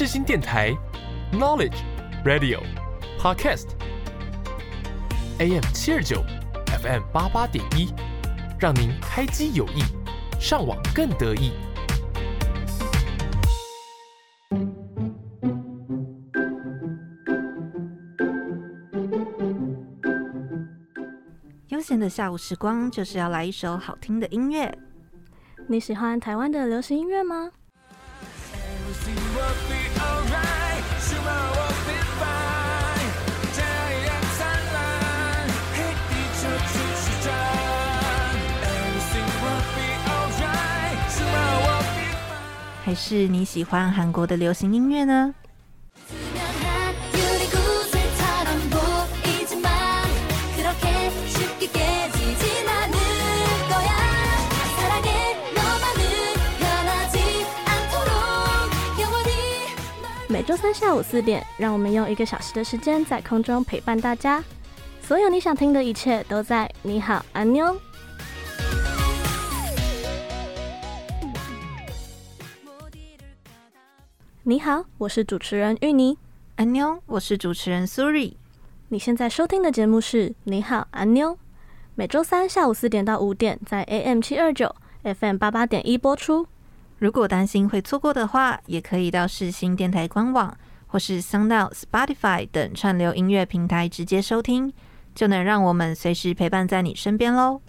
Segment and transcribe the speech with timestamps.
[0.00, 0.74] 世新电台
[1.30, 1.76] ，Knowledge
[2.24, 2.62] Radio
[3.18, 3.60] Podcast，AM
[5.74, 6.24] 七二九
[6.82, 7.92] ，FM 八八点一，
[8.58, 9.82] 让您开机有益，
[10.40, 11.52] 上网更得意。
[21.68, 24.74] 悠闲的下午时光，就是要来一首好听的音乐。
[25.68, 27.50] 你喜欢台湾的流行音乐吗？
[42.90, 45.32] 还是你喜欢韩国的流行音乐呢？
[60.26, 64.42] 每周三下午四点，让我们用一个小时的时间在空中陪伴大家。
[65.00, 67.80] 所有你想听的一切都在你好，安妞。
[74.44, 76.16] 你好，我是主持人芋泥。
[76.56, 78.34] 安妞，我是主持人苏瑞。
[78.88, 81.32] 你现在收听的节目是《你好，安妞》，
[81.94, 86.46] 每周三下午四点到五点在 AM 七二九 FM 八八点一播出。
[86.98, 94.72] 如果担心会错过的话，也可以到世新电台官网或是 SoundOut、Spotify 等串流音乐平台直接收听，
[95.14, 97.60] 就能让我们随时陪伴在你身边喽。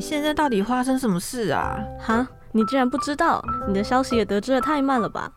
[0.00, 1.78] 现在到底发生什么事啊？
[2.00, 3.42] 哈，你竟然不知道？
[3.66, 5.30] 你的消息也得知的太慢了吧？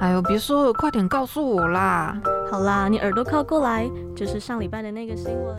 [0.00, 2.20] 哎呦，别说了，快点告诉我啦！
[2.50, 5.56] 好啦，你耳朵靠过来，就是上礼拜的那个新闻。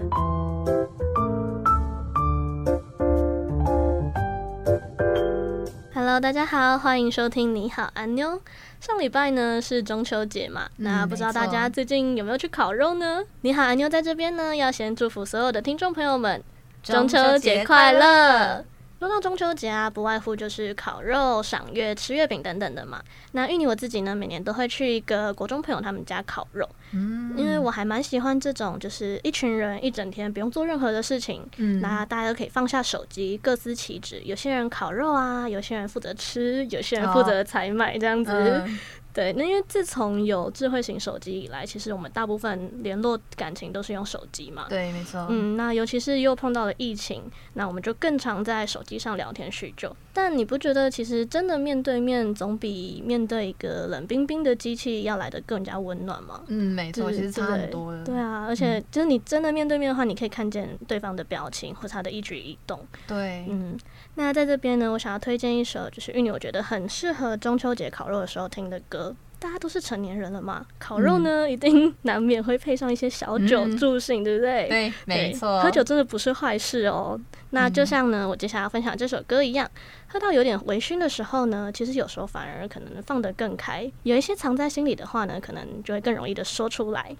[5.93, 8.41] Hello，大家好，欢迎收听你好，安妞。
[8.81, 13.23] 上礼拜呢是中秋节嘛，嗯、那不知道大家最近有没有去烤肉呢？
[13.41, 16.43] 你好，安妞在这边呢，要先祝福所有的听众朋友们。
[16.83, 18.65] 中秋节快乐！
[18.99, 23.01] 说到中秋节啊，不外乎就是烤肉、赏月、吃月饼等等的嘛。
[23.33, 34.21] 那芋泥我自己呢，每年都会去一个国中朋友他们家烤肉，嗯，因为我还蛮喜欢这种，就是一群人一整天不用做任何的事情，嗯，那大家都可以放下手机，各司其职。
[34.23, 38.31] 有些人烤肉啊，有些人负责吃，有些人负责采买，这样子。
[38.31, 38.79] 哦嗯
[39.13, 44.65] 对，那因为自从有智慧型手机以来，其实我们大部分联络感情都是用手机嘛。
[44.69, 45.27] 对，没错。
[45.29, 49.95] 嗯，那尤其是又碰到了疫情，那我们就更常在手机上聊天叙旧。
[50.15, 56.43] 但你不觉得，其实真的面对面总比面对一个冷冰冰的机器要来的更加温暖吗？
[56.47, 58.03] 嗯，没错，其实差很多的。
[58.03, 62.79] 对啊，而且就是你真的面对面的话，你可以看见对方的表情或他的一举一动。
[63.07, 63.77] 对，嗯。
[64.15, 69.15] 那在这边呢，我想要推荐一首，就是芋泥我觉得很适合中秋节烤肉的时候听的歌。
[69.39, 74.69] 大家都是成年人了嘛，烤肉呢、嗯、一定 难免会配上一些小酒助兴，嗯、对不对？
[74.69, 77.19] 对，没错，喝酒真的不是坏事哦。
[77.49, 79.69] 那就像呢，我接下来要分享这首歌一样，
[80.07, 87.13] 喝到有点微醺的时候呢，其实有时候反而可能放得更开，有一些藏在心里的话呢，可能就会更容易的说出来。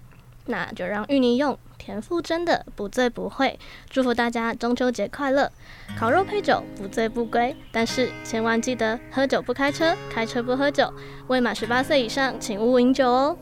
[0.46, 5.50] 那就让芋泥用田馥甄的不醉不会，祝福大家中秋节快乐！
[5.98, 7.56] 烤肉配酒，不醉不归。
[7.72, 10.92] 但是千万记得喝酒不开车，开车不喝酒。
[11.28, 13.36] 未满十八岁以上，请勿饮酒哦。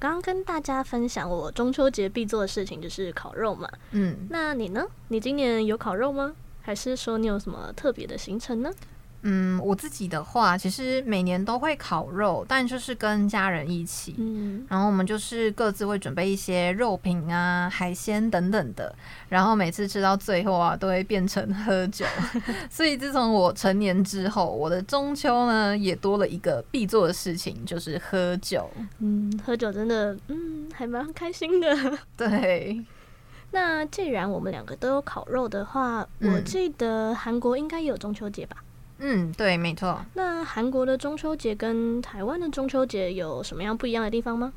[0.00, 3.68] 刚刚跟大家分享我中秋节必做的事情就是烤肉嘛。
[3.90, 4.84] 嗯，那你呢？
[5.08, 6.34] 你今年有烤肉吗？
[6.62, 8.70] 还是说你有什么特别的行程呢？
[9.22, 14.14] 嗯，我自己的话，其实每年都会烤肉，但就是跟家人一起。
[14.18, 18.94] 嗯，然后我们就是各自会准备一些肉品啊、海鲜等等的，
[19.28, 22.06] 然后每次吃到最后啊，都会变成喝酒。
[22.70, 28.70] 所以自从我成年之后，我的中秋呢也多了一个必做的事情，就是喝酒。
[29.00, 31.76] 嗯，喝酒真的，嗯，还蛮开心的。
[32.16, 32.84] 对。
[33.52, 38.56] 那既然我们两个都有烤肉的话，嗯，我记得韩国应该也有中秋节吧？
[39.00, 40.04] 嗯，对，没错。
[40.14, 44.52] 那韩国的中秋节跟台湾的中秋节有什么样不一样的地方吗？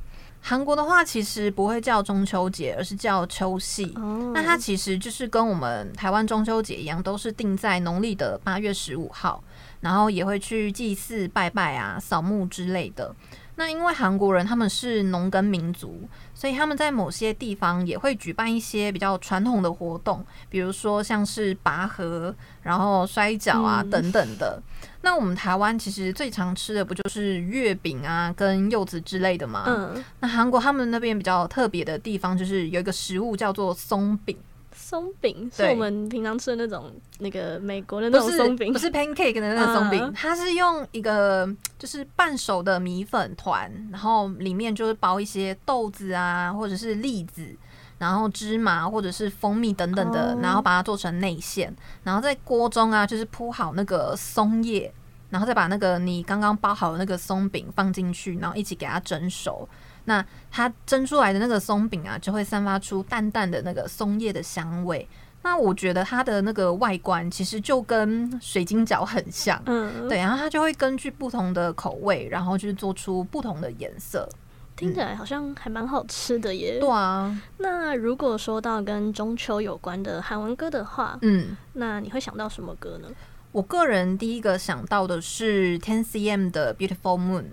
[0.46, 3.94] 韩国的话，其实不会叫中秋节，而是叫秋夕。
[3.96, 4.32] 哦。
[4.34, 9.42] 那它其实就是跟我们台湾中秋节一样，都是定在农历的八月十五号，
[9.80, 13.16] 然后也会去祭祀、拜拜啊、扫墓之类的。
[13.56, 22.34] 那因为韩国人他们是农耕民族，所以他们在某些地方也会举办一些比较传统的活动，比如说像是拔河，
[22.64, 24.60] 然后摔跤啊等等的。
[24.60, 29.66] 嗯、那我们台湾其实最常吃的不就是月饼啊跟柚子之类的吗？
[29.68, 30.04] 嗯。
[30.20, 34.36] 那韩国他们那边比较特别的地方就是有一个食物叫做松饼。
[34.84, 41.50] 松饼是我们平常吃的那种那个美国的那种松饼，不是 pancake 的那种松饼，它是用一个
[41.80, 47.56] 就是半熟的米粉团，然后里面就是包一些豆子啊，或者是栗子，
[47.98, 51.74] 然后芝麻或者是蜂蜜等等的，然后把它做成内馅，
[52.04, 54.94] 然后在锅中啊就是铺好那个松叶，
[55.30, 59.68] 然后再把那个你刚刚包好的那个松饼放进去，然后一起给它蒸熟。
[60.06, 65.08] 那它蒸出来的那个松饼啊，就会散发出淡淡的那个松叶的香味。
[65.46, 70.18] 那我觉得它的那个外观其实就跟水晶饺很像，嗯，对。
[70.18, 74.28] 然后它就会根据不同的口味，然后就是做出不同的颜色。
[74.76, 76.80] 听起来好像还蛮好吃的耶。
[76.80, 77.40] 对啊。
[77.58, 83.10] 那如果说到跟中秋有关的韩文歌的话，嗯，那你会想到什么歌呢？
[83.52, 87.44] 我个人第一个想到的是 Ten C M 的 Beautiful Moon。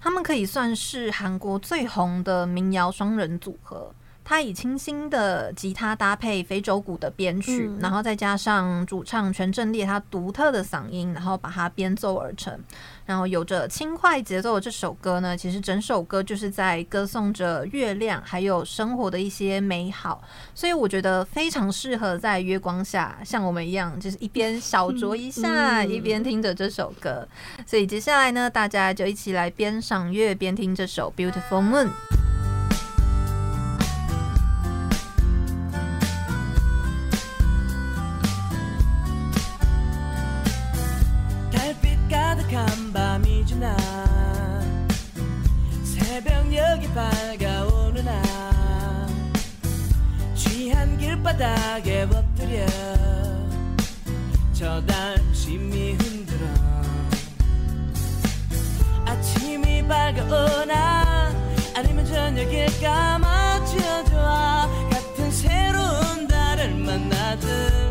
[0.00, 3.92] 他们可以算是韩国最红的民谣双人组合。
[4.28, 12.60] 他以清新的吉他搭配非洲鼓的编曲，嗯，然后再加上主唱全正烈他独特的嗓音，然后把它编奏而成。
[13.06, 20.22] 然后有着轻快节奏的这首歌呢，其实整首歌就是在歌颂着月亮还有生活的一些美好，
[20.54, 27.26] 所以我觉得非常适合在月光下，像我们一样，就是一边小酌一下，一边听着这首歌。
[27.64, 31.86] 所以接下来呢，大家就一起来边赏月边听这首《Beautiful Moon》。
[43.18, 43.76] 밤이 지나
[45.82, 48.22] 새벽녘이 밝아오는 날
[50.36, 52.64] 취한 길바닥에 엎드려
[54.52, 56.46] 저달심이 흔들어
[59.04, 61.34] 아침이 밝아오나
[61.74, 67.87] 아니면 저녁일까 맞춰 좋아 같은 새로운 달을 만나듯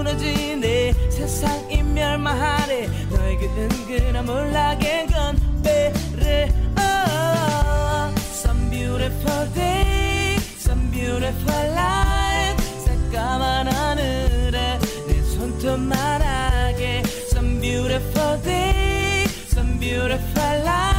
[0.00, 12.64] 무너지네 세상이 멸망하네 너의 그 은근한 몰락의 건배를 oh, Some beautiful day Some beautiful life
[12.86, 20.89] 새까만 하늘에 내 손톱만 하게 Some beautiful day Some beautiful life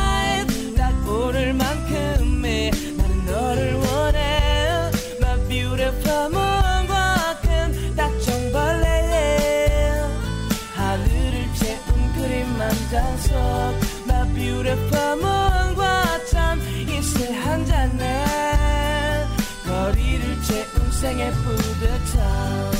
[21.11, 22.71] 인생의 뿌듯함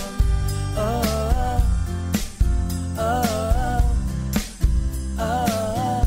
[0.78, 1.02] 어,
[2.98, 3.22] 어,
[5.18, 6.02] 어,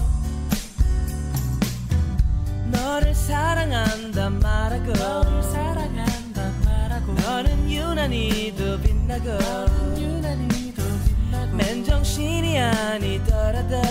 [2.71, 13.83] 너를 사랑한다 말하고 너를 사랑한다 말하고 너는 유난히도 빛나고 너는 유난히도 빛나고 맨정신이 아니더라도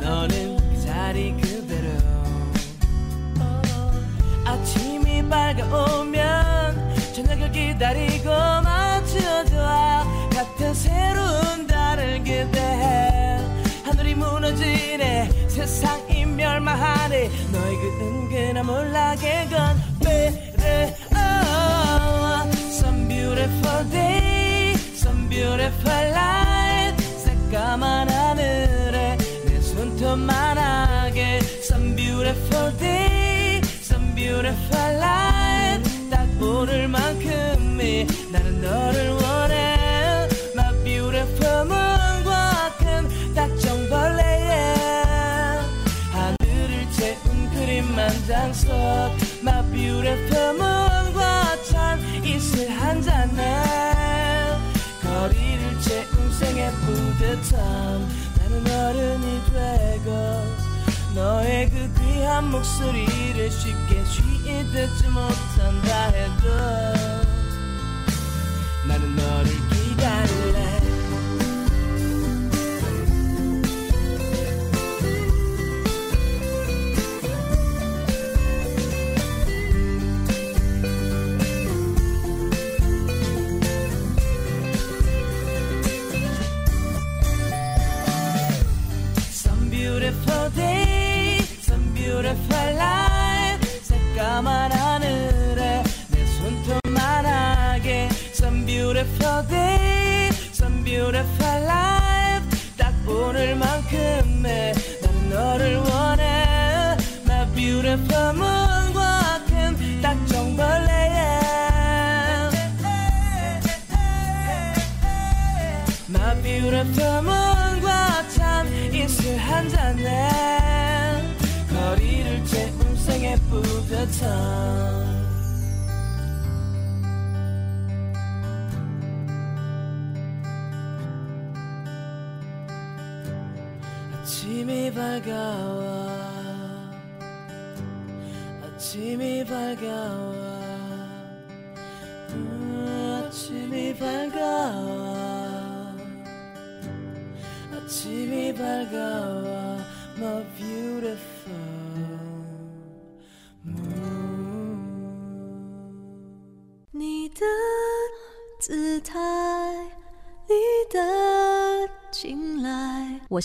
[0.00, 1.88] 너는 그 자리 그대로.
[4.46, 6.37] 아침이 밝아오면
[7.78, 10.04] 기다리고 맞춰줘
[10.34, 13.38] 같은 새로운 달을 기대해
[13.84, 25.28] 하늘이 무너지네 세상이 멸망하네 너의 그 은근한 몰락의 건 better oh, Some beautiful day Some
[25.28, 29.16] beautiful night 새까만 하늘에
[29.46, 37.07] 내 손톱만 하게 Some beautiful day Some beautiful night 딱 오늘만
[38.68, 40.28] 너를 원해.
[40.54, 44.74] My beautiful 과 같은 딱정벌레에.
[46.12, 48.70] 하늘을 채운 그림 만장 속
[49.40, 50.58] My beautiful
[51.14, 53.64] 과찬 이슬 한 잔에.
[55.02, 57.58] 거리를 채운 생의 뿌듯함.
[58.38, 60.44] 나는 어른이 되고
[61.14, 67.17] 너의 그 귀한 목소리를 쉽게 쉬이 듣지 못한다 해도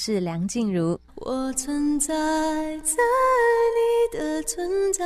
[0.05, 2.13] 是梁静茹，我存在
[2.79, 2.97] 在
[4.11, 5.01] 你的存在。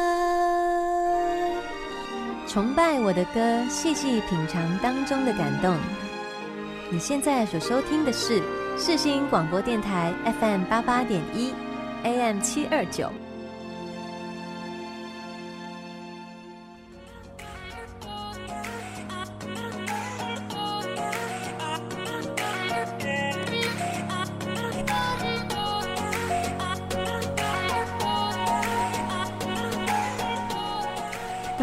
[2.47, 5.77] 崇拜我的歌，细细品尝当中的感动。
[6.89, 8.41] 你现在所收听的是
[8.75, 10.11] 世新广播电台
[10.41, 11.53] FM 八八点一
[12.01, 13.11] ，AM 七二九。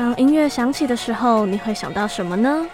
[0.04, 2.68] 当音乐响起的时候，你会想到什么呢？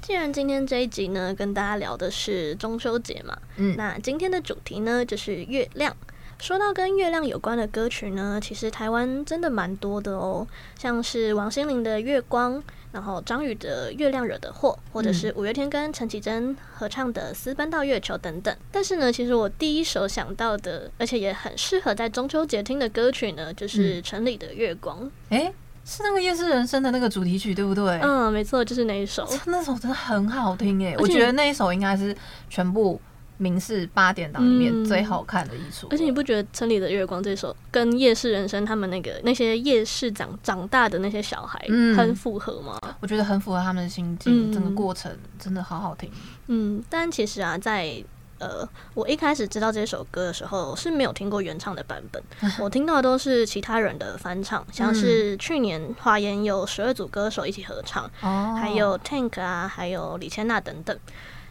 [0.00, 5.94] 既然今天这一集呢，跟大家聊的是中秋节嘛，嗯那今天的主题呢就是月亮。
[6.38, 10.46] 说到跟月亮有关的歌曲呢，其实台湾真的蛮多的哦，
[10.78, 12.54] 像是王心凌的《月光》，
[12.98, 18.52] 然后张宇的《月亮惹的祸》，或者是五月天跟陈绮贞合唱的《私奔到月球》等等。
[18.72, 25.00] 但是呢，其实我第一首想到的，而且也很适合在中秋节听的歌曲呢，就是城里的《月光》。
[25.28, 28.00] 哎、欸，是那个《夜市人生》的那个主题曲，对不对？
[28.02, 29.24] 嗯，没错，就是那一首。
[29.46, 32.12] 那首真的很好听诶，我觉得那一首应该是
[32.50, 33.00] 全部
[33.38, 35.88] 民视八点档里面最好看的一首。
[35.90, 41.58] 而且你不觉得城里的《月光》这首跟《夜市人生》他们那个那些夜市长长大的那些小孩
[41.96, 42.78] 很符合吗？
[43.00, 46.10] 我觉得很符合他们的心境，整个过程真的好好听。
[46.48, 48.02] 嗯，但其实啊，在
[48.38, 52.22] 呃，我一开始知道这首歌的时候是没有听过原唱的版本，
[52.60, 60.98] 我听到的都是其他人的翻唱，像是去年华研有十二组歌手一起合唱，还有 Tank 啊，还有李千娜等等。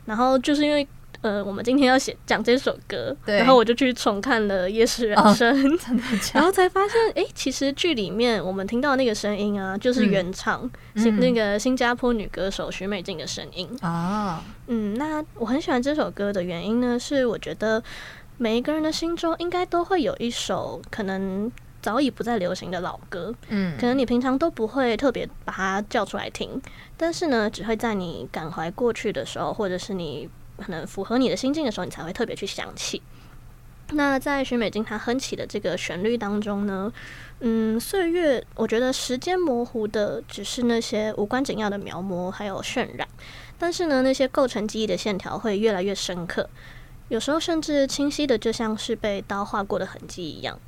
[0.06, 0.86] 然后就是因为。
[1.22, 5.56] 呃，我们今天要写讲这首歌，然后我就去重看了《夜市人生》
[5.96, 13.68] 哦， 然后才发现，哎、欸，其实剧里面我们听到那个声音啊，就是原唱，新、嗯、那个新加坡女歌手许美静的声音。
[13.82, 14.44] 啊。
[14.68, 17.82] 嗯，那我很喜欢这首歌的原因呢，是我觉得
[18.38, 26.62] 每一个人的心中应该都会有一首可能早已不再流行的老歌，嗯，可能你平常都不会特别把它叫出来听，
[26.96, 30.30] 但是呢，只会在你感怀过去的时候，或者是你。
[30.58, 33.02] 可能符合你的心境的时候，你才会特别去想起。
[33.92, 36.92] 那在许美静她哼起的这个旋律当中呢，
[37.40, 43.08] 嗯，岁月，我觉得时间模糊的只是那些无关紧要的描摹还有渲染，
[43.58, 46.50] 但是呢，那些构成记忆的线条会越来越深刻，
[47.08, 50.60] 有时候甚至清晰的就像是被刀划过的痕迹一样。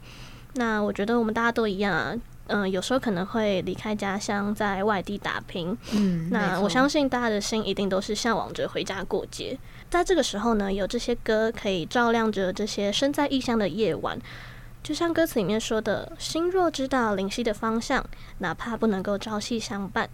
[0.53, 2.15] 那我觉得我们大家都一样啊。
[2.51, 5.77] 嗯，有时候可能会离开家乡，在外地打拼。
[5.91, 9.55] 嗯，那我相信大家的心一定都是向往着回家过节。
[9.89, 14.19] 在这个时候呢，有这些歌可以照亮着这些身在异乡的夜晚。
[14.83, 18.05] 就像歌词里面说的：“心若知道灵犀的方向，
[18.37, 20.07] 哪怕不能够朝夕相伴，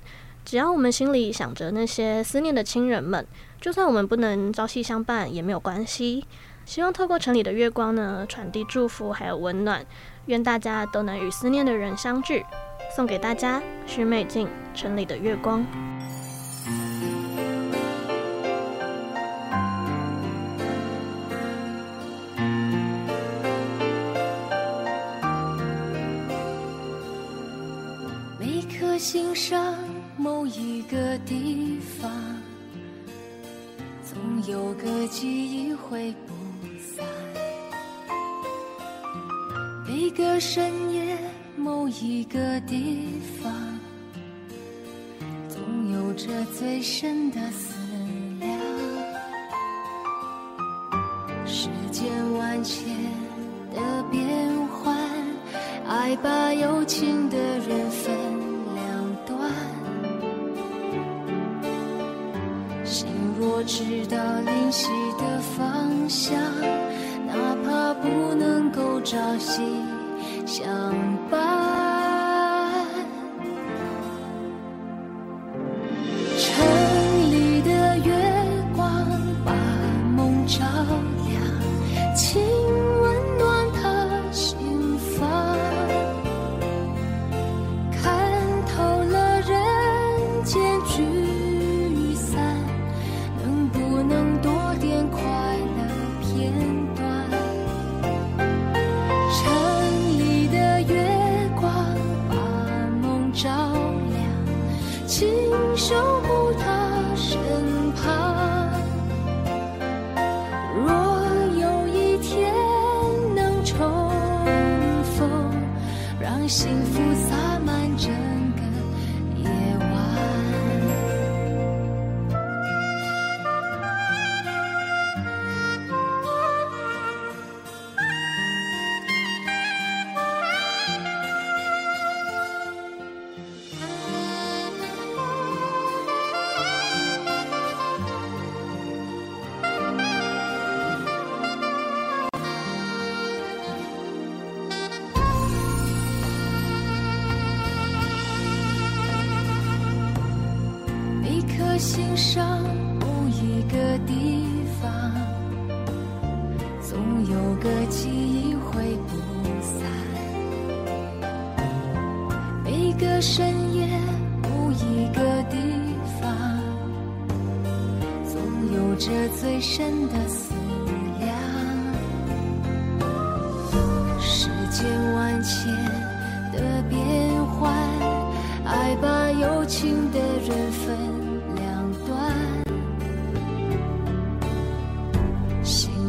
[0.43, 3.25] 只要我们心里想着那些思念的亲人们，
[3.61, 6.25] 就算我们不能朝夕相伴也没有关系。
[6.65, 9.85] 希望透过城里的月光呢，传递祝福还有温暖，
[10.25, 12.43] 愿大家都能与思念的人相聚。
[12.95, 15.59] 送给大家许美静《城里的月光》。
[28.97, 29.75] 心上
[30.17, 32.11] 某一个地方，
[34.03, 36.33] 总有个记忆会不
[36.79, 37.05] 散。
[39.85, 41.17] 每个深夜
[41.57, 43.51] 某一个地方，
[45.49, 45.59] 总
[45.93, 46.27] 有着
[46.57, 47.75] 最深的思
[48.39, 48.59] 量。
[51.45, 52.87] 世间万千
[53.73, 54.97] 的变幻，
[55.87, 58.15] 爱把有情的人分
[62.83, 63.07] 心
[63.39, 66.39] 若知道灵犀的方向，
[67.25, 69.61] 哪怕不能够朝夕
[70.45, 70.65] 相
[71.29, 71.84] 伴。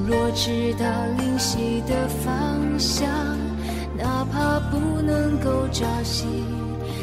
[0.07, 0.87] 若知道
[1.19, 3.09] 灵犀的方向，
[3.99, 6.25] 哪怕不能够朝夕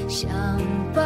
[0.08, 0.32] 相
[0.94, 1.04] 伴。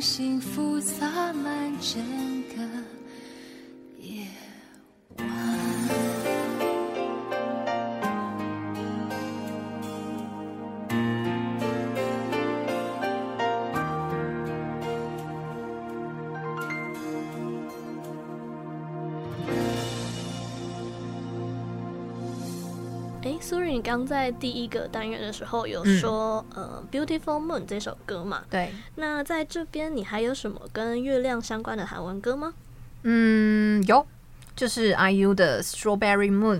[0.00, 2.02] 幸福洒满整
[2.54, 2.62] 个
[23.86, 28.42] 刚在第一个单元的时候有说，嗯、呃，《Beautiful Moon》这首歌嘛？
[28.50, 28.72] 对。
[28.96, 32.52] 那在这边，你还有什么跟月亮相关的韩文歌吗？
[33.04, 34.04] 嗯，有，
[34.56, 36.58] 就是 IU 的《Strawberry Moon》。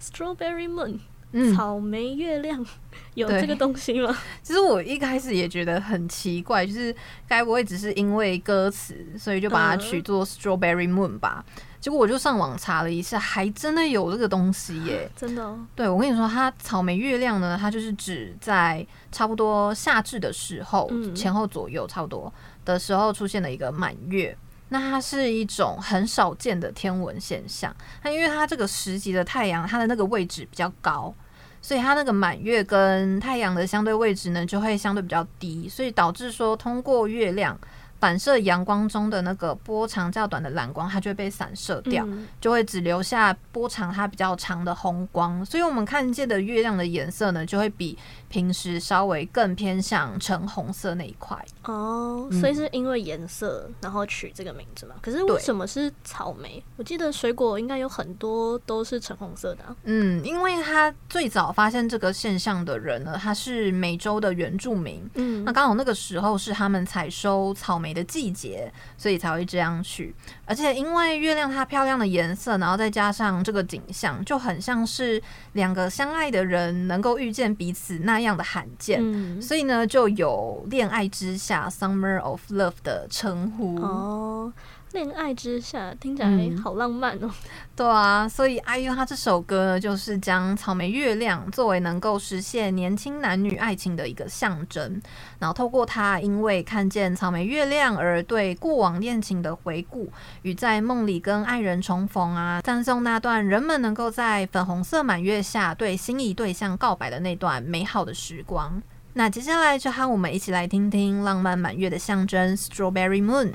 [0.00, 0.98] Strawberry Moon，
[1.32, 2.64] 嗯，草莓月亮，
[3.12, 4.16] 有这个东西吗？
[4.42, 6.94] 其实我一开始也觉得很奇怪，就是
[7.28, 11.44] 该不会只是因为歌词，所以就把它取作 Strawberry Moon 吧？
[11.46, 15.08] 嗯结果我就上网查了一下，还真的有这个东西耶！
[15.14, 15.56] 真的哦？
[15.76, 22.32] 对，我跟你说，它草莓月亮呢，它就是指在差不多夏至的时候，嗯、前后左右差不多
[22.64, 24.36] 的时候出现的一个满月。
[24.70, 27.72] 那它是一种很少见的天文现象。
[28.02, 31.14] 它因为它这个时级的太阳，它的那个位置比较高，
[31.62, 37.56] 所以它那个满月跟太阳的相对位置呢，就会相对比较低，所以导致说通过月亮。
[37.98, 45.44] 反射阳光中的那个波长较短的蓝光，它就会被散射掉，嗯、就会只留下波长它比较长的红光。
[45.44, 51.36] 所以，我们看见的月亮的颜色呢，就会比平时稍微更偏向橙红色那一块。
[51.64, 54.94] 哦，所以是因为颜色，然后取这个名字嘛？
[55.00, 56.62] 可是为什么是草莓？
[56.76, 59.74] 我记得水果应该有很多都是橙红色的啊。
[59.84, 65.08] 嗯，因为他最早发现这个现象的人呢，他是美洲的原住民。
[65.14, 70.14] 嗯，那刚好那个时候是他们采收草莓的季节，所以才会这样去。
[70.44, 75.22] 而且因为月亮它漂亮的颜色，然后再加上这个景象，就很像是
[75.52, 83.76] 两个相爱的人能够遇见彼此那样的罕见，嗯、所以呢，就有恋爱之下 （Summer of Love） 的称呼。
[83.80, 84.52] 哦。
[84.92, 86.28] 恋爱之下听起来
[86.62, 87.26] 好浪漫哦。
[87.26, 87.32] 嗯，
[87.74, 95.02] 对啊，所以 IU 他这首歌呢，就是将草莓月亮作为能够实现年轻男女爱情的一个象征，
[95.38, 100.10] 然后透过他因为看见草莓月亮而对过往恋情的回顾，
[100.42, 108.80] 与在梦里跟爱人重逢啊，赞颂那段人们能够在粉红色满月下对心仪对象告白的那段美好的时光。
[109.12, 113.52] 那接下来就和我们一起来听听浪漫满月的象征 Strawberry Moon。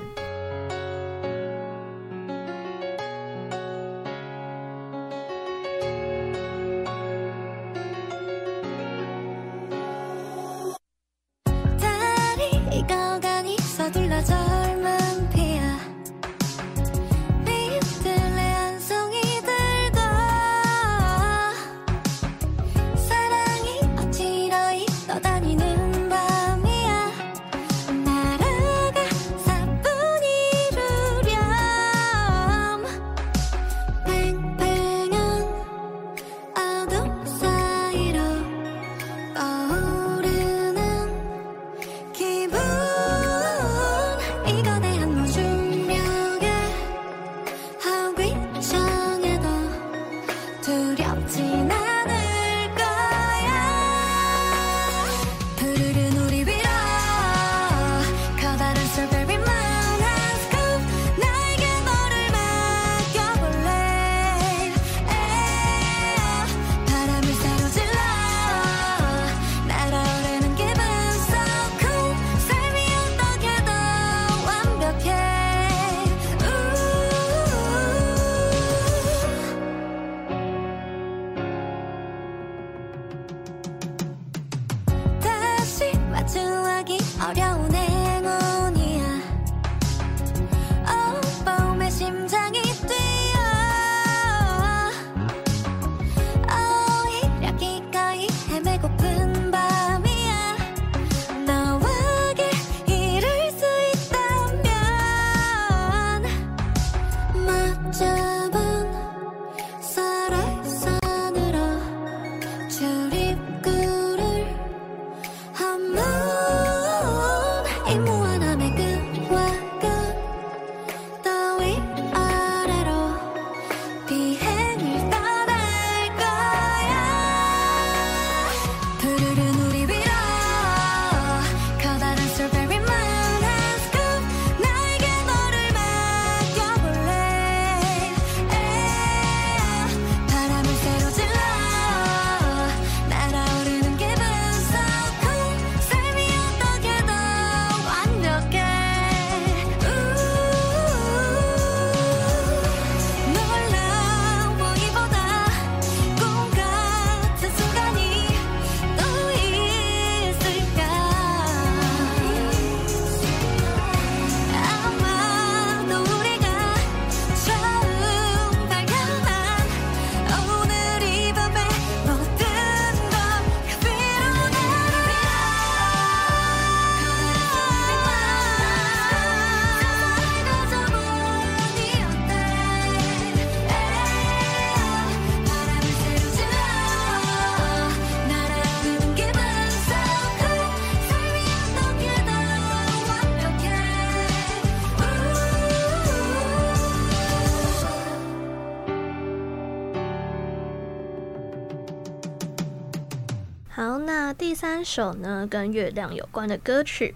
[204.52, 207.14] 第三首呢，跟月亮有关的歌曲，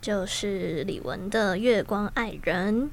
[0.00, 2.82] 就是李玟的《月光爱人》。《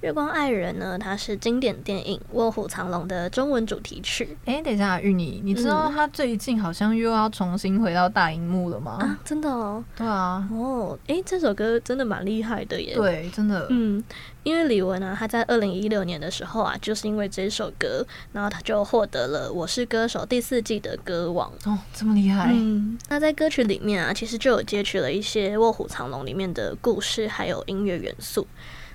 [0.00, 4.36] 月光爱人》呢，它是经典电影《卧虎藏龙》的中文主题曲。
[4.44, 8.98] 哎、欸，等一下，芋泥，你知道他最近好像又要重新回到大荧幕了吗？
[9.00, 9.84] 啊，真的哦。
[9.96, 10.48] 对啊。
[10.52, 12.94] 哦，哎、欸，这首歌真的蛮厉害的耶。
[12.94, 13.66] 对，真的。
[13.70, 14.02] 嗯，
[14.44, 21.52] 因为李玟啊，她在二零一六年的时候啊，就是因为这首歌，然后他就获得了《我是歌手》第四季的歌王。
[21.64, 22.52] 哦，这么厉害。
[22.54, 28.46] 嗯，那在歌曲里面啊，其实就有截取了一些《卧虎藏龙》里面的故事，还有音乐元素。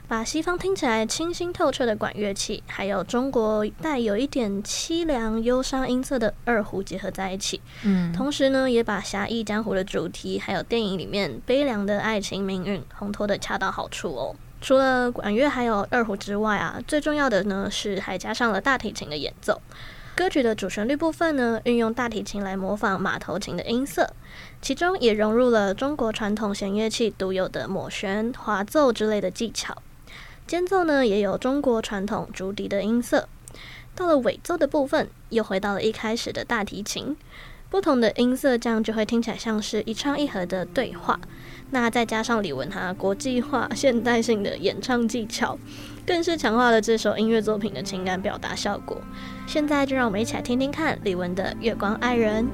[0.08, 14.36] 把西方听起来清新透彻的管乐器，还有中国带有一点凄凉忧伤音色的二胡结合在一起，嗯，同时呢，也把侠义江湖的主题，还有电影里面悲凉的爱情命运烘托的恰到好处哦。
[14.62, 19.60] 除了管乐还有二胡之外啊，最重要的呢是还加上了大提琴的演奏。
[20.16, 24.08] 歌曲的主旋律部分呢，运用大提琴来模仿马头琴的音色，
[24.62, 29.76] 其中也融入了中国传统弦乐器独有的抹弦、滑奏之类的技巧。
[30.46, 33.28] 间奏呢，也有中国传统竹笛的音色。
[33.96, 37.16] 到了尾奏的部分，又回到了一开始的大提琴。
[37.70, 41.20] 不同的音色，这样就会听起来像是一唱一和的对话。
[41.72, 45.58] 那再加上李玟她国际化、现代性的演唱技巧，
[46.06, 49.02] 更是强化了这首音乐作品的情感表达效果。
[49.48, 52.46] 现在就让我们一起来听听看李玟的《月光爱人》。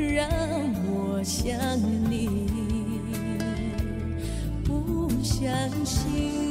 [0.00, 0.28] 让
[0.86, 1.54] 我想
[2.10, 2.46] 你
[4.64, 5.48] 不相
[5.84, 6.49] 信。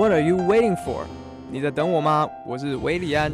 [0.00, 1.04] What are you waiting for？
[1.50, 2.26] 你在等我吗？
[2.46, 3.30] 我是韦礼安。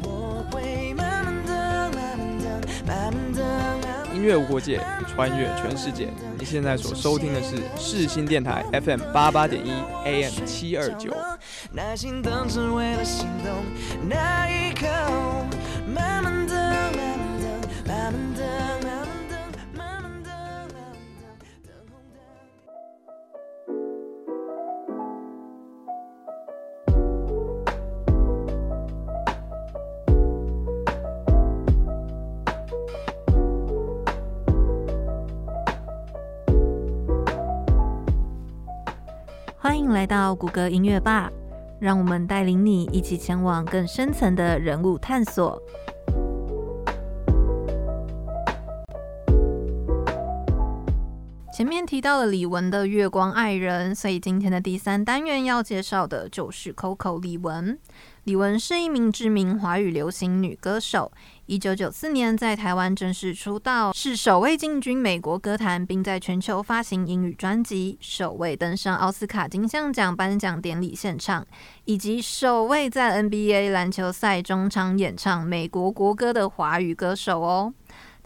[4.13, 6.09] 音乐无国界，穿越全世界。
[6.37, 9.71] 你现在所收听的是世新电台 FM 八八点一
[10.07, 11.15] AM 七二九。
[11.71, 13.63] 耐心等是为了心动，
[14.09, 14.89] 那一刻，
[39.77, 41.31] 欢迎来到谷歌音乐吧，
[41.79, 45.63] 让我们带领你一起前往更深层的人物探索。
[51.53, 57.77] 前面提到了李玟的《月光爱人》，所以今天的第三单元要介绍的就是 Coco 李玟。
[58.25, 61.13] 李玟是一名知名华语流行女歌手。
[61.47, 71.47] 一九九四年在台湾正式出道，是首位进军美国歌坛，并在全球发行英语专辑，首位登上奥斯卡金像奖颁奖典礼现场，
[71.85, 77.73] 以及首位在 NBA 篮球赛中场演唱美国国歌的华语歌手哦。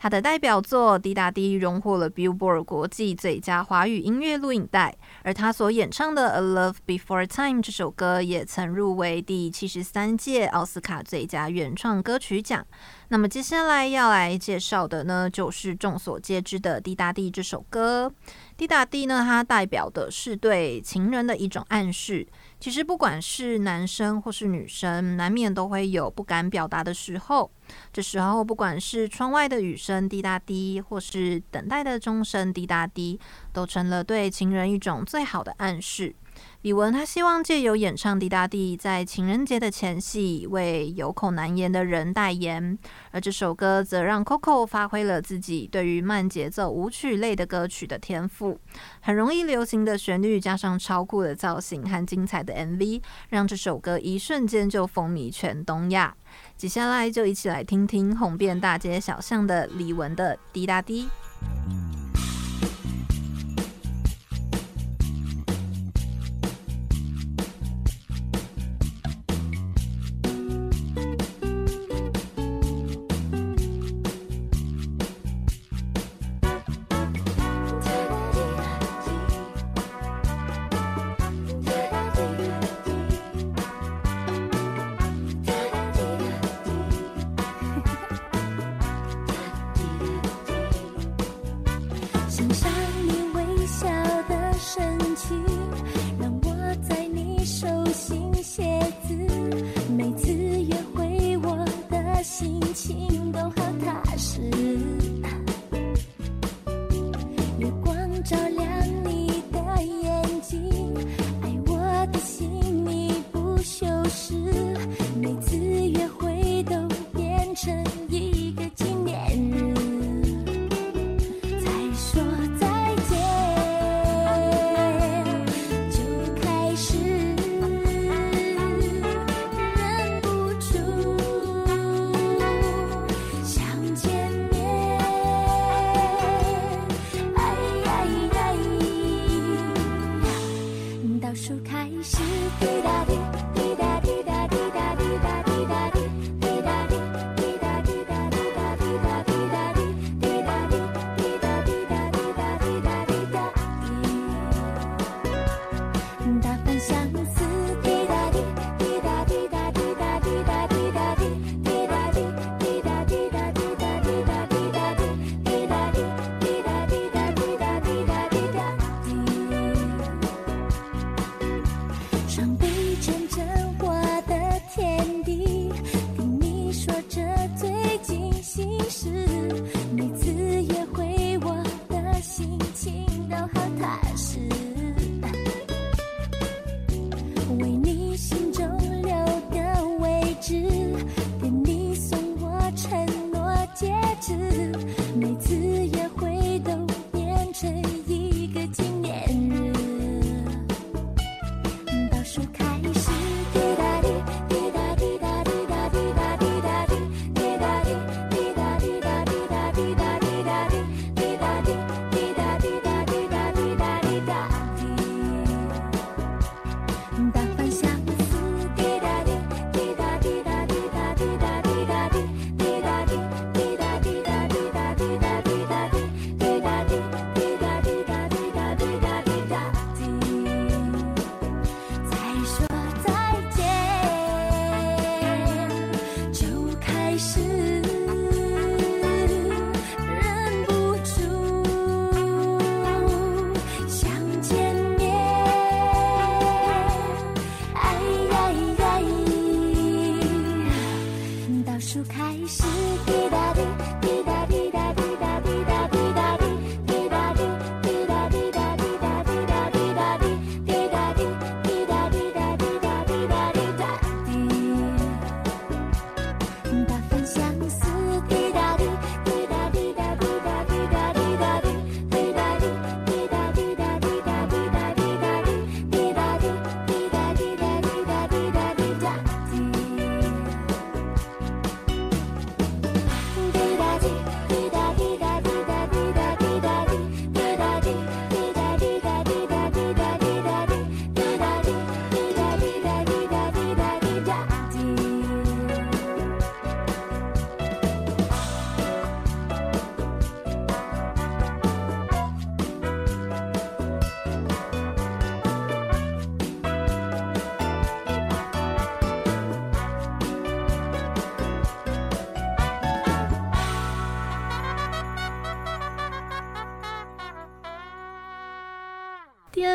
[0.02, 12.66] 他的代表作《滴答滴》荣获了 Billboard 国际最佳华语音乐录影带，而他所演唱的《A Love Before Time》这首歌也曾入围第七十三届奥斯卡最佳原创歌曲奖。
[13.08, 18.10] 那么接下来要来介绍的呢，就是众所皆知的《滴答滴》这首歌。
[18.56, 22.26] 《滴答滴》呢，它代表的是对情人的一种暗示。
[22.58, 27.50] 其实不管是男生或是女生，难免都会有不敢表达的时候。
[27.92, 33.18] 这时候，不管是窗外的雨声滴答滴，或是等待的钟声滴答滴，
[33.52, 36.14] 都成了对情人一种最好的暗示。
[36.62, 42.78] 李玟她希望借由演唱《滴答滴》，在情人节的前夕为有口难言的人代言。
[43.10, 48.58] 而这首歌则让 Coco 发挥了自己对于慢节奏舞曲类的歌曲的天赋，
[49.00, 56.14] 很容易流行的旋律加上超酷的造型和精彩的 MV，让这首歌一瞬间就风靡全东亚。
[56.60, 61.04] 接下来就一起来听听红遍大街小巷的李玟的《滴答滴》。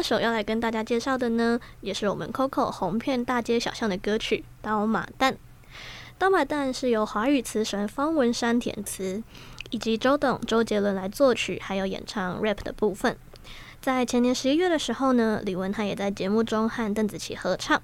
[0.06, 5.32] 首要来跟大家介绍的呢，也是我们 Coco 红遍大街小巷的歌曲《刀马旦》。
[6.20, 9.24] 《刀马旦》是由华语词神方文山填词，
[9.72, 13.18] 以及周董、周杰伦来作曲，还有演唱 rap 的部分。
[13.82, 17.82] 在前年十一月的时候呢，李玟他也在节目中和邓紫棋合唱，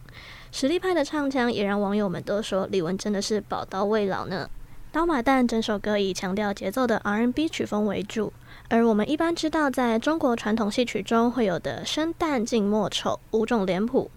[0.52, 4.48] 实力派的唱腔也让网友们都说李玟真的是宝刀未老呢。
[4.94, 8.32] 《刀马旦》整首歌以强调节奏的 R&B 曲风为主，
[8.72, 14.10] 而我们一般知道在中国传统戏曲中会有的生旦净末丑五种脸谱，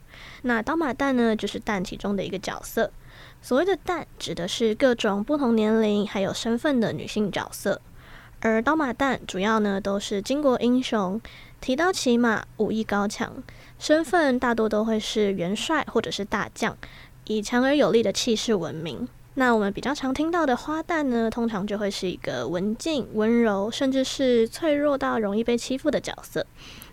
[0.43, 2.93] 那刀马旦呢就是旦其中的一个角色。
[3.43, 7.81] 所谓的旦指的是各种不同年龄还有身份的女性角色，
[8.39, 11.21] 而刀马旦主要呢都是巾帼英雄。
[11.61, 13.43] 提刀骑马，武艺高强，
[13.81, 16.77] 身份大多都会是元帅或者是大将，
[17.25, 19.09] 以强而有力的气势闻名。
[19.37, 26.47] 那我们比较常听到的花旦呢，通常就会是一个文静、温柔，甚至是脆弱到容易被欺负的角色。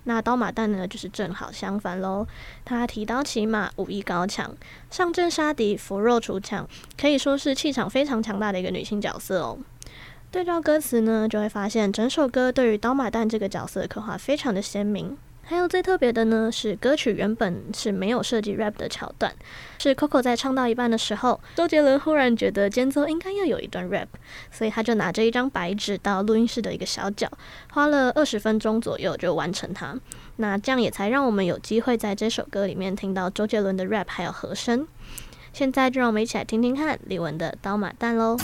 [0.06, 2.26] 那刀马旦呢，就是正好相反喽。
[2.66, 4.56] 他提刀骑马，武艺高强，
[4.90, 6.68] 上阵杀敌，扶弱除强，
[7.00, 9.60] 可以说是气场非常强大的一个女性角色哦。
[10.32, 15.16] 对照歌词呢，就会发现整首歌对于刀马旦这个角色的刻画非常的鲜明。
[15.52, 19.34] 还有最特别的呢，是歌曲原本是没有设计 rap 的桥段，
[19.80, 24.08] 是 Coco 在唱到一半的时候，周杰伦忽然觉得间奏应该要有一段 rap，
[24.50, 27.30] 所以他就拿着一张白纸到录音室的一个小角，
[27.70, 29.94] 花了二十分钟左右就完成它。
[30.38, 34.88] 那这样也才让我们有机会在这首歌里面听到周杰伦的 rap 还有和声。
[35.52, 38.38] 现在就让我们一起来听听看李玟的《刀马旦》喽。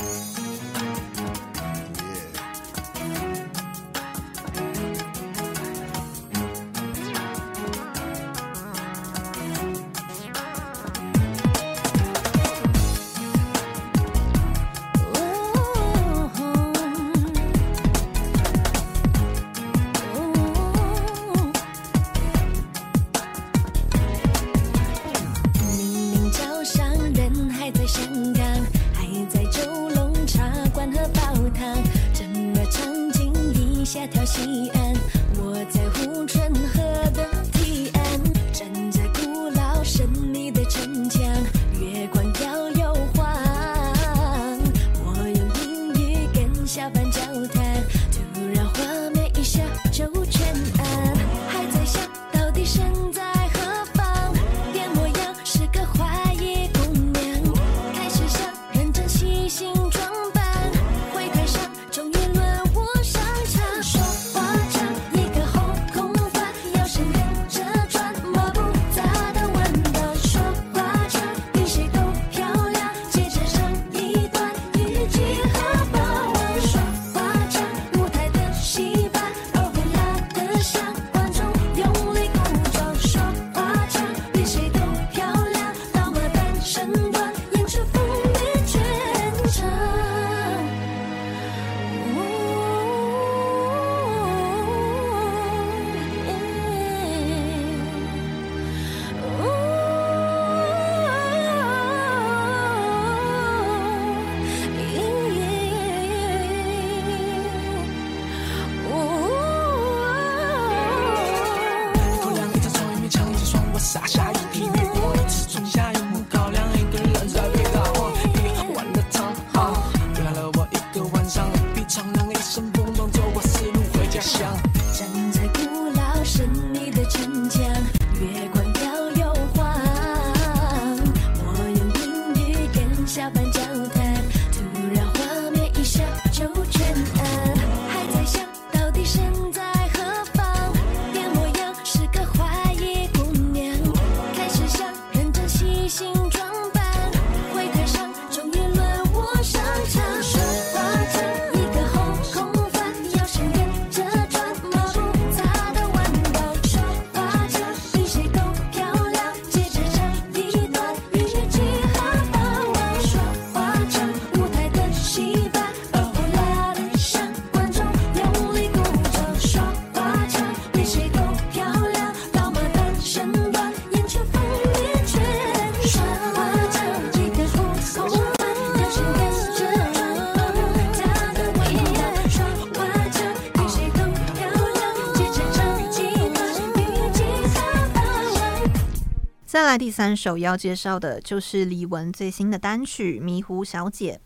[189.77, 194.19] 第三首要介绍的就是李玟最新的单曲《迷糊小姐》，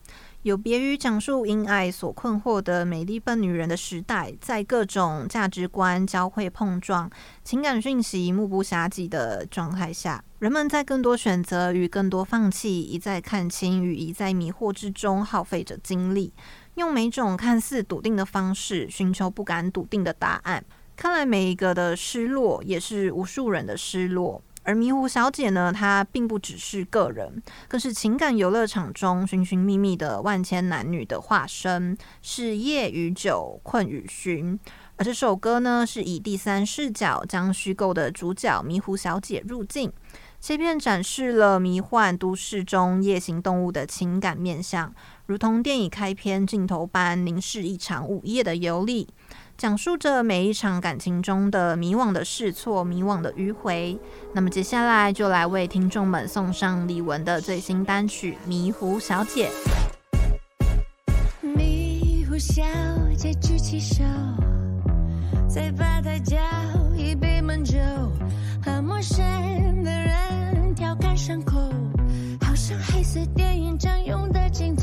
[0.43, 7.09] 有别于讲述因爱所困惑的美丽笨女人的时代，在各种价值观交汇碰撞、
[7.43, 16.33] 情感讯息目不暇给的状态下，人们在更多选择与更多放弃、一再看清与一再迷惑之中耗费着精力，
[16.75, 20.63] 用每种看似笃定的方式寻求不敢笃定的答案。
[20.95, 24.41] 看来每一个的失落，也是无数人的失落。
[24.63, 34.59] 而迷糊小姐呢，她并不只是个人，更是情感游乐场中寻寻觅觅的万千男女的化身，是夜与酒，困与寻。
[34.97, 39.91] 而这首歌呢，是以第三视角将虚构的主角迷糊小姐入镜，
[40.39, 44.93] 切片展示了迷幻都市中夜行动物的情感面向，
[45.25, 49.07] 如同电影开篇镜头般凝视一场午夜的游历。
[49.61, 53.95] 讲述着每一场感情中的迷惘的试错、迷惘的迂回。
[54.33, 59.51] 那么接下来就来为听众们送上李玟的最新单曲《迷糊小姐》。
[61.47, 62.63] 迷糊小
[63.15, 64.03] 姐举起手，
[65.47, 66.37] 在吧台叫
[66.97, 67.77] 一杯闷酒，
[68.65, 69.23] 和陌生
[69.83, 71.59] 的人调侃伤口，
[72.41, 74.80] 好像黑色电影专用的镜头。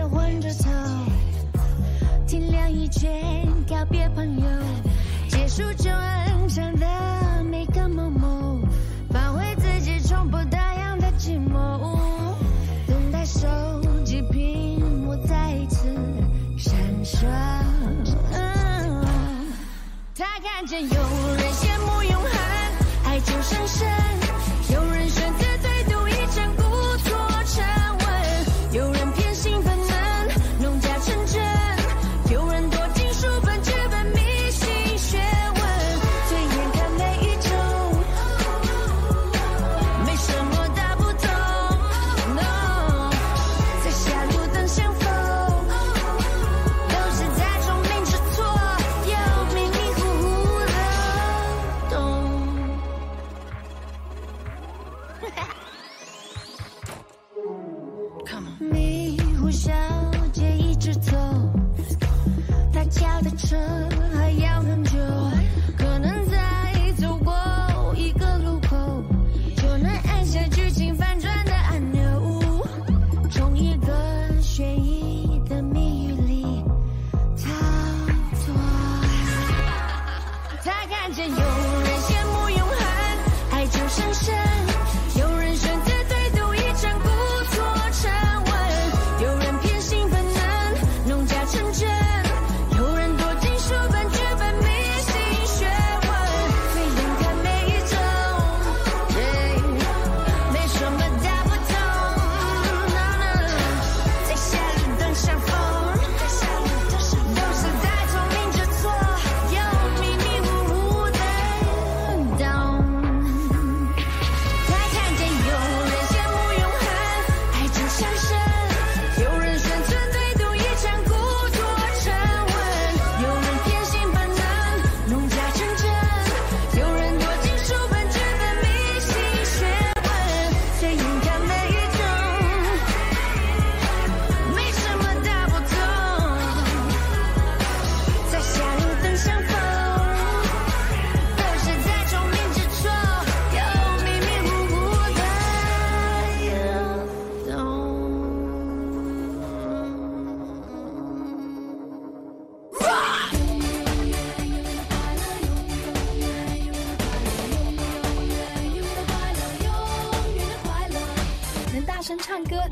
[0.00, 0.68] 换着走，
[2.26, 4.46] 天亮以前告别朋友，
[5.28, 6.86] 结束旧恩上的
[7.44, 8.60] 每个某某，
[9.10, 12.34] 返回自己从不打烊的寂寞，
[12.86, 13.48] 等待手
[14.04, 15.94] 机屏幕再次
[16.56, 16.74] 闪
[17.04, 17.26] 烁。
[20.14, 21.51] 他看见有人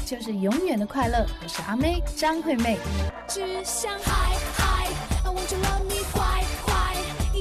[0.04, 1.24] 就是永远的快乐。
[1.40, 2.78] 我是阿妹张惠妹。
[3.28, 4.88] 只想嗨嗨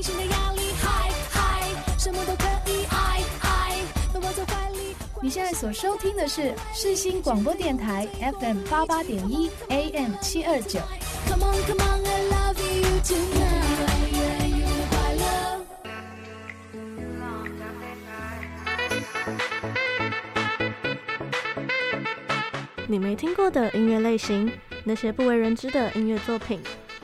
[0.02, 1.62] 形的压力嗨嗨，
[1.98, 3.76] 什么都可以爱爱，
[4.14, 4.96] 都抱在怀里。
[5.22, 8.08] 你现在所收听的是世新广播电台
[8.40, 10.80] FM 八八点一 AM 七二九。
[11.28, 13.49] Come on, come on, I love you tonight.
[22.92, 24.52] 你没听过的音乐类型，
[24.84, 26.60] 那些不为人知的音乐作品，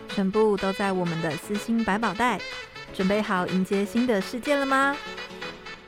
[0.09, 2.41] 全部都在我们的私心百宝袋。
[2.91, 4.97] 准备好迎接新的世界了吗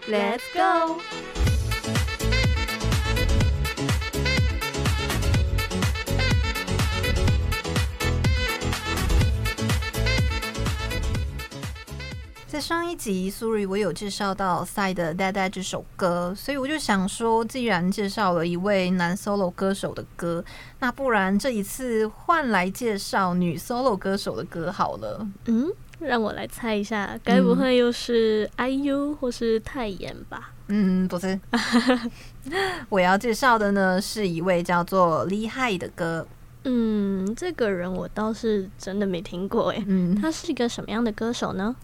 [0.08, 1.02] ？Let's go！
[12.58, 20.43] 在上一集，Suri 我有介绍到 Psy 的《呆呆》这首歌，所以我就想说，既然介绍了一位男 solo 歌手的歌，
[20.80, 25.28] 那不然这一次换来介绍女 solo 歌手的歌好了。
[25.45, 30.49] 嗯，让我来猜一下，该不会又是 IU 或是泰妍吧？
[30.70, 31.39] 嗯，不是。
[32.89, 36.28] 我要介绍的呢，是一位叫做 Lee Hi 的歌。
[36.64, 39.84] 嗯，这个人我倒是真的没听过诶。
[39.86, 41.76] 嗯，他是一个什么样的歌手呢？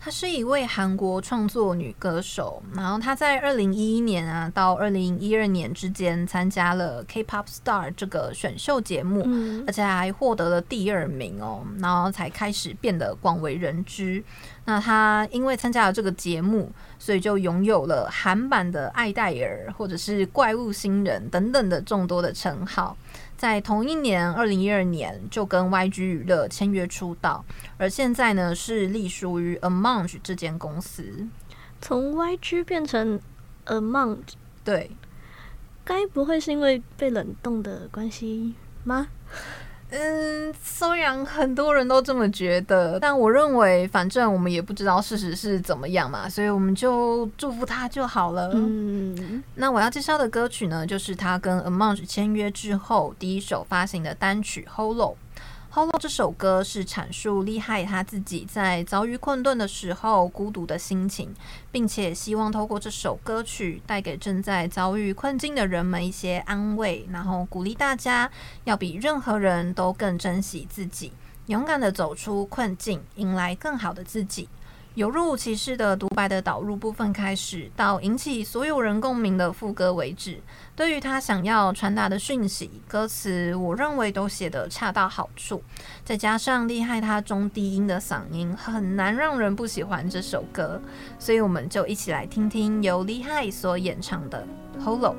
[0.00, 14.22] 她是一位韩国创作女歌手，然后她在二零一一年啊到二零一二年之间参加了 K-pop Star 这个选秀节目，嗯、而且还获得了第二名哦，然后才开始变得广为人知。
[14.64, 22.96] 那她因为参加了这个节目，所以就拥有了韩版的爱戴尔或者是怪物新人等等的众多的称号。
[23.38, 27.44] 在同一年，二零一二年就跟 YG 娱乐签约出道，
[27.76, 31.28] 而现在呢是隶属于 Amonge 这间公司。
[31.80, 33.20] 从 YG 变成
[33.66, 34.32] Amonge，
[34.64, 34.90] 对，
[35.84, 39.06] 该不会是因为被冷冻的关系吗？
[39.90, 48.50] 嗯，虽然很多人都这么觉得，但我认为，反正我们也不知道事实是怎么样嘛，所以我们就祝福他就好了。
[48.54, 55.14] 嗯，那我要介绍的歌曲呢，就是他跟 Amonge 签约之后第一首发行的单曲《Hollow》。
[55.70, 61.34] 《Hollow》这首歌是阐述利害他自己在遭遇困顿的时候孤独的心情，
[61.70, 68.30] 并且希望透过这首歌曲带给正在遭遇困境的人们一些安慰，然后鼓励大家
[68.64, 71.12] 要比任何人都更珍惜自己，
[71.46, 74.48] 勇敢的走出困境，迎来更好的自己。
[74.98, 80.40] 由若无其事的独白的导入部分开始，到引起所有人共鸣的副歌为止，
[80.74, 85.62] 对于他想要传达的讯息，歌词我认为都写得恰到好处。
[86.04, 90.82] 再加上厉害他中低音的嗓音，很难让人不喜欢这首歌。
[91.16, 94.44] 所以我们就一起来听听由 Lee Hi 所演唱的
[94.84, 95.14] 《Hollow》。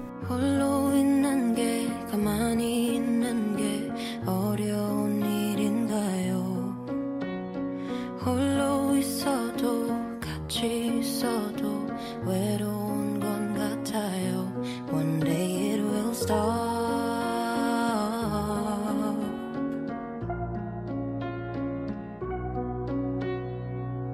[8.29, 9.87] 홀로 있어도
[10.21, 11.87] 같이 있어도
[12.25, 14.53] 외로운 건 같아요.
[14.91, 16.37] One day it will stop.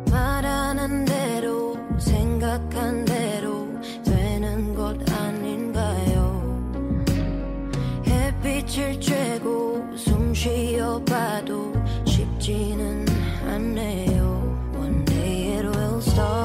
[0.09, 3.67] 말하는 대로 생각한 대로
[4.05, 7.03] 되는 것 아닌가요?
[8.05, 11.73] 햇빛을 쬐고 숨 쉬어봐도
[12.05, 12.94] 쉽지는
[16.17, 16.44] 诶，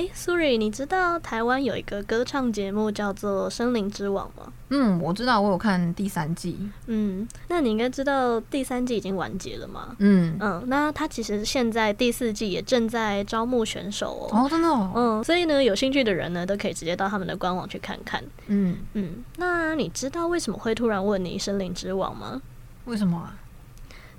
[0.00, 4.50] 哎，苏瑞，你知道台湾有一个歌唱节目叫做《森林之王》吗？
[4.70, 6.58] 嗯，我知道，我有看第三季。
[6.86, 9.94] 嗯，那你应该知道第三季已经完结了吗？
[9.98, 14.44] 嗯嗯，那他其实现在第四季也正在招募选手哦。
[14.44, 14.90] 哦，真的哦。
[14.96, 18.24] 嗯，所以呢，有兴趣的人呢，都可以直接到他们的官网去看看。
[18.46, 22.40] 嗯嗯，那你知道为什么会突然问你《森林之王》吗？
[22.86, 23.36] 为什么啊？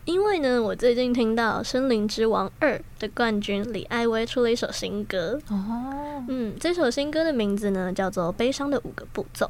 [0.06, 5.39] 因为呢，我最近听到《森林之王二》的冠军李艾薇出了一首新歌。
[5.49, 9.45] 哦，嗯，这首新歌的名字呢叫做《悲伤的五个步骤》。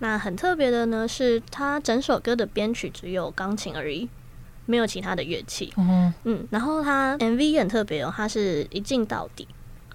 [0.00, 4.08] 那很特别的呢，是它整首歌的编曲只有钢琴而已，
[4.66, 5.72] 没有其他的乐器。
[5.76, 9.46] 哦，嗯，然后它 MV 也很特别哦，它是一镜到底，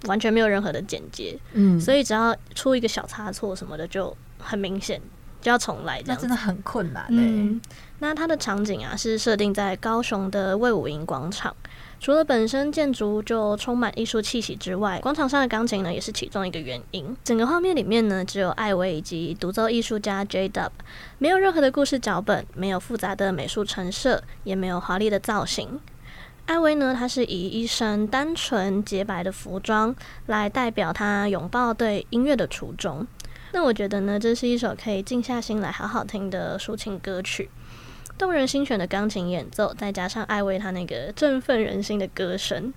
[0.06, 1.38] 完全没有任何的剪接。
[1.52, 5.02] 嗯，所以只要出一个小差错什么的，就很明显。
[5.42, 7.06] 就要重来，这样那真的很困难。
[7.08, 7.62] 嗯，
[8.00, 11.56] 那它的场景啊是设定在高雄的卫武营广场。
[12.02, 17.14] 除了本身建筑就充满艺术气息之外，广场上的钢琴呢也是其中一个原因。
[17.26, 20.70] 整个画面里面呢，只有艾薇以及独奏艺术家 J Dub，
[21.18, 25.82] 没有任何的故事脚本，没有复杂的美术陈设，也没有华丽的造型。
[26.46, 29.94] 艾薇呢，她是以一身单纯洁白的服装
[30.28, 33.06] 来代表她拥抱对音乐的初衷。
[33.52, 37.50] 那我觉得呢，这是一首可以静下心来好好听的抒情歌曲，
[38.20, 42.74] 动人心弦的钢琴演奏，再加上艾薇她那个振奋人心的歌声，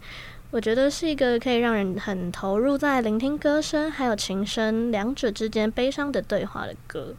[0.53, 7.15] 我觉得是一个可以让人很投入在聆听歌声还有琴声两者之间悲伤的对话的歌。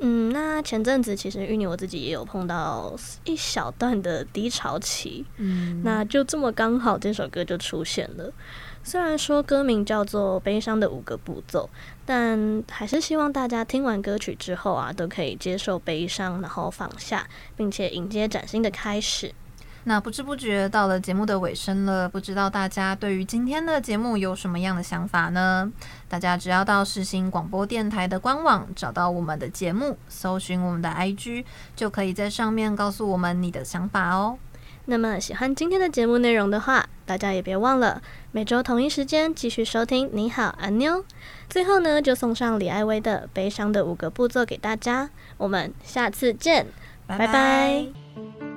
[0.00, 2.92] 嗯，那前阵子其实芋泥我自己也有碰到
[3.24, 8.32] 一小段的低潮期，嗯，那就这么刚好这首歌就出现了。
[8.84, 11.70] 虽然说歌名叫做《悲伤的五个步骤》，
[12.04, 17.26] 但还是希望大家听完歌曲之后啊，都可以接受悲伤，然后放下，
[17.56, 19.32] 并且迎接崭新的开始。
[19.84, 25.72] 那不知不觉到了节目的尾声了，不知道大家对于今天的节目有什么样的想法呢？
[26.08, 34.38] 大家只要到世新广播电台的官网找到我们的节目，搜寻我们的 IG，就可以在上面告诉我们你的想法哦。
[34.86, 38.02] 那么喜欢今天的节目内容的话，大家也别忘了
[38.32, 40.10] 每周同一时间继续收听。
[40.12, 41.04] 你好，阿妞。
[41.48, 45.10] 最后呢，就送上李艾薇的《悲伤的五个步骤》给大家。
[45.36, 46.66] 我们下次见，
[47.06, 47.26] 拜拜。
[47.26, 48.51] 拜拜。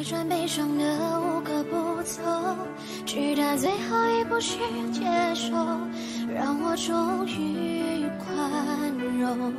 [0.00, 2.22] 能否快转悲伤的五个步骤，
[3.04, 4.58] 直到最后一步是
[4.92, 5.52] 接受，
[6.34, 9.52] 让我终于宽容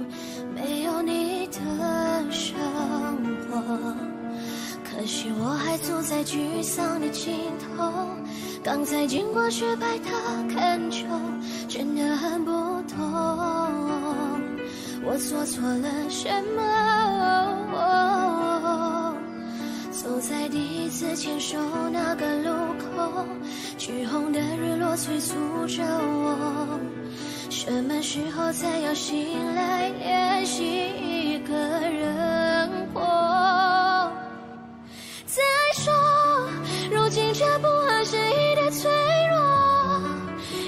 [0.55, 2.57] 没有你的生
[3.49, 3.95] 活。
[4.83, 7.93] 可惜我还坐在沮丧的尽头，
[8.63, 10.09] 刚才经过失败的
[10.53, 11.05] 恳求，
[11.67, 12.97] 真的很不懂
[15.03, 16.61] 我做错了什么。
[19.91, 21.59] 走在第一次牵手
[21.91, 23.25] 那个路口，
[23.77, 25.35] 橘红的日落催促
[25.67, 26.79] 着我，
[27.49, 33.01] 什么时候才要醒来练习一个人活？
[35.25, 35.41] 再
[35.75, 35.93] 说，
[36.89, 38.89] 如今这不合时宜的脆
[39.29, 39.37] 弱，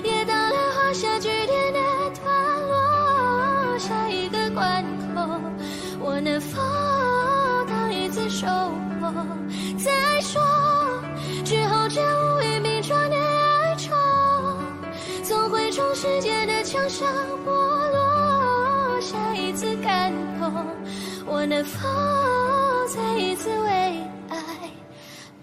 [0.03, 1.79] 也到了画下句点的
[2.21, 4.83] 段落，下一个关
[5.15, 5.39] 口，
[6.01, 6.61] 我能否
[7.67, 8.92] 当一次收获？
[9.77, 10.41] 再说，
[11.43, 13.93] 之后这乌云密装的哀愁，
[15.23, 17.07] 总会从时间的墙上
[17.45, 19.01] 剥落。
[19.01, 20.65] 下一次感动，
[21.25, 21.87] 我能否
[22.87, 23.69] 再一次为
[24.29, 24.37] 爱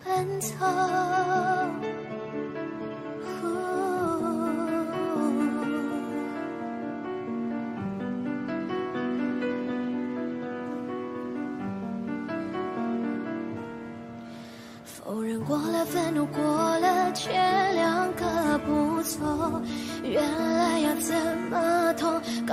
[0.03, 0.55] 奔走？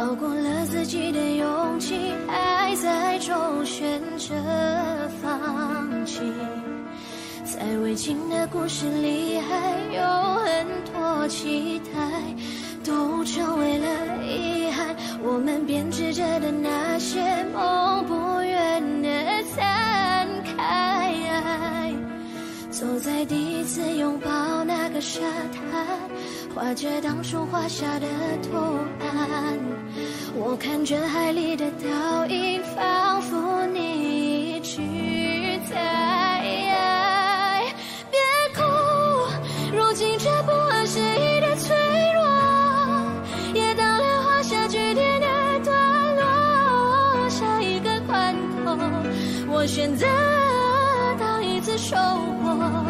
[0.08, 0.16] 痛？
[0.16, 4.34] 高过了自己的勇气，还在中选择
[5.22, 6.22] 放弃。
[7.44, 10.02] 在未尽的故事里，还有
[10.46, 12.00] 很多期待，
[12.86, 14.96] 都成为了遗憾。
[15.22, 17.20] 我们编织着的那些
[17.54, 21.14] 梦，不愿的散开。
[22.70, 25.20] 走在第一次拥抱那个沙
[25.52, 26.00] 滩，
[26.58, 28.08] 化解当初画下的
[28.42, 28.58] 图
[29.00, 29.60] 案。
[30.36, 34.82] 我看着海里的倒影，仿佛你一直
[35.70, 36.42] 在。
[38.10, 38.20] 别
[38.56, 38.64] 哭，
[39.72, 41.78] 如今这不合时宜的脆
[42.16, 42.26] 弱，
[43.54, 45.28] 也当流画下句点的
[45.64, 47.30] 段落。
[47.30, 48.34] 下一个关
[48.66, 48.76] 口，
[49.48, 50.08] 我选择
[51.20, 52.84] 当一次收获。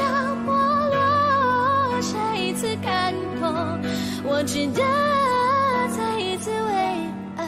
[0.00, 0.50] 的墙上剥
[0.90, 3.52] 落下一次感动。
[4.24, 4.82] 我值得
[5.96, 6.72] 再一次为
[7.36, 7.44] 爱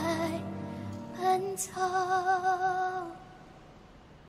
[1.18, 1.70] 奔走。